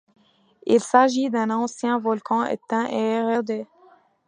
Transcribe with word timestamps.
Il 0.65 0.79
s'agit 0.81 1.29
d'un 1.29 1.51
ancien 1.51 1.99
volcan 1.99 2.43
éteint 2.45 2.87
et 2.89 2.97
érodé. 3.19 3.67